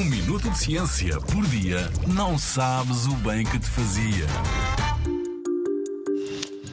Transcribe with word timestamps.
Um 0.00 0.04
minuto 0.06 0.48
de 0.48 0.58
ciência 0.58 1.20
por 1.20 1.46
dia 1.48 1.90
não 2.06 2.38
sabes 2.38 3.04
o 3.04 3.14
bem 3.16 3.44
que 3.44 3.58
te 3.58 3.68
fazia. 3.68 4.26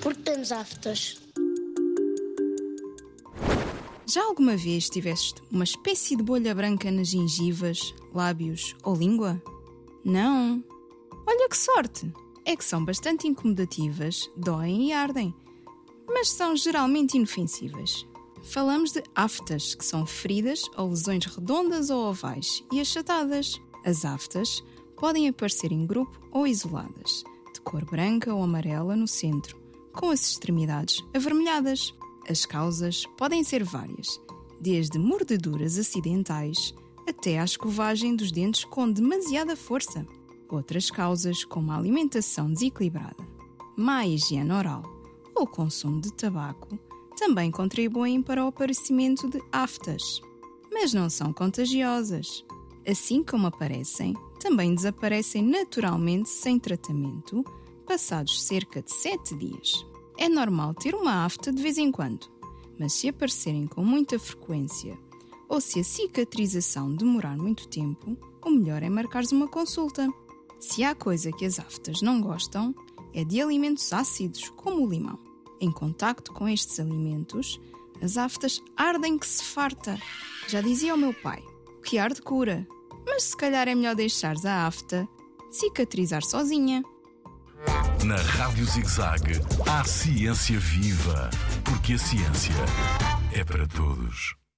Porque 0.01 0.21
temos 0.21 0.49
aftas. 0.49 1.21
Já 4.05 4.23
alguma 4.23 4.55
vez 4.55 4.89
tiveste 4.89 5.43
uma 5.51 5.65
espécie 5.65 6.15
de 6.15 6.23
bolha 6.23 6.55
branca 6.55 6.89
nas 6.89 7.09
gengivas, 7.09 7.93
lábios 8.13 8.73
ou 8.81 8.95
língua? 8.95 9.43
Não? 10.05 10.63
Olha 11.27 11.49
que 11.49 11.57
sorte! 11.57 12.09
É 12.45 12.55
que 12.55 12.63
são 12.63 12.85
bastante 12.85 13.27
incomodativas, 13.27 14.31
doem 14.37 14.87
e 14.87 14.93
ardem, 14.93 15.35
mas 16.07 16.29
são 16.29 16.55
geralmente 16.55 17.17
inofensivas. 17.17 18.07
Falamos 18.47 18.93
de 18.93 19.03
aftas, 19.13 19.75
que 19.75 19.83
são 19.83 20.05
feridas 20.05 20.61
ou 20.77 20.89
lesões 20.89 21.25
redondas 21.25 21.89
ou 21.89 22.09
ovais 22.09 22.63
e 22.71 22.79
achatadas. 22.79 23.61
As 23.85 24.05
aftas 24.05 24.63
podem 24.95 25.27
aparecer 25.27 25.73
em 25.73 25.85
grupo 25.85 26.17
ou 26.31 26.47
isoladas, 26.47 27.25
de 27.53 27.59
cor 27.59 27.83
branca 27.83 28.33
ou 28.33 28.41
amarela 28.41 28.95
no 28.95 29.05
centro, 29.05 29.59
com 29.91 30.09
as 30.09 30.21
extremidades 30.21 31.03
avermelhadas. 31.13 31.93
As 32.29 32.45
causas 32.45 33.05
podem 33.17 33.43
ser 33.43 33.65
várias, 33.65 34.19
desde 34.61 34.97
mordeduras 34.97 35.77
acidentais 35.77 36.73
até 37.07 37.39
à 37.39 37.43
escovagem 37.43 38.15
dos 38.15 38.31
dentes 38.31 38.63
com 38.63 38.89
demasiada 38.89 39.57
força. 39.57 40.07
Outras 40.49 40.89
causas, 40.89 41.43
como 41.43 41.73
a 41.73 41.77
alimentação 41.77 42.49
desequilibrada, 42.51 43.27
má 43.75 44.07
higiene 44.07 44.53
oral 44.53 44.83
ou 45.35 45.45
consumo 45.45 45.99
de 45.99 46.13
tabaco, 46.13 46.79
também 47.17 47.49
contribuem 47.49 48.21
para 48.21 48.45
o 48.45 48.47
aparecimento 48.47 49.27
de 49.27 49.41
aftas, 49.51 50.21
mas 50.71 50.93
não 50.93 51.09
são 51.09 51.33
contagiosas. 51.33 52.45
Assim 52.87 53.23
como 53.23 53.47
aparecem, 53.47 54.13
também 54.39 54.73
desaparecem 54.73 55.43
naturalmente 55.43 56.29
sem 56.29 56.59
tratamento, 56.59 57.43
passados 57.85 58.43
cerca 58.43 58.81
de 58.81 58.93
7 58.93 59.35
dias. 59.35 59.85
É 60.17 60.29
normal 60.29 60.75
ter 60.75 60.93
uma 60.93 61.25
afta 61.25 61.51
de 61.51 61.61
vez 61.61 61.77
em 61.77 61.91
quando, 61.91 62.27
mas 62.79 62.93
se 62.93 63.09
aparecerem 63.09 63.65
com 63.65 63.83
muita 63.83 64.19
frequência 64.19 64.97
ou 65.49 65.59
se 65.59 65.79
a 65.79 65.83
cicatrização 65.83 66.93
demorar 66.93 67.35
muito 67.35 67.67
tempo, 67.67 68.15
o 68.45 68.49
melhor 68.49 68.83
é 68.83 68.89
marcares 68.89 69.31
uma 69.31 69.47
consulta. 69.47 70.07
Se 70.59 70.83
há 70.83 70.93
coisa 70.93 71.31
que 71.31 71.45
as 71.45 71.57
aftas 71.57 72.01
não 72.01 72.21
gostam, 72.21 72.75
é 73.13 73.23
de 73.23 73.41
alimentos 73.41 73.91
ácidos, 73.93 74.49
como 74.49 74.85
o 74.85 74.89
limão. 74.89 75.26
Em 75.59 75.71
contacto 75.71 76.31
com 76.33 76.47
estes 76.47 76.79
alimentos, 76.79 77.59
as 78.01 78.17
aftas 78.17 78.61
ardem 78.75 79.17
que 79.17 79.25
se 79.25 79.43
farta. 79.43 79.97
Já 80.47 80.61
dizia 80.61 80.93
o 80.93 80.97
meu 80.97 81.13
pai, 81.13 81.43
o 81.79 81.81
que 81.81 81.97
arde 81.97 82.21
cura. 82.21 82.67
Mas 83.05 83.23
se 83.23 83.37
calhar 83.37 83.67
é 83.67 83.73
melhor 83.73 83.95
deixares 83.95 84.45
a 84.45 84.67
afta 84.67 85.07
cicatrizar 85.51 86.23
sozinha. 86.23 86.83
Na 88.05 88.15
Rádio 88.15 88.65
ZigZag, 88.65 89.41
há 89.67 89.83
ciência 89.83 90.59
viva, 90.59 91.29
porque 91.63 91.93
a 91.93 91.97
ciência 91.97 92.53
é 93.33 93.43
para 93.43 93.67
todos. 93.67 94.37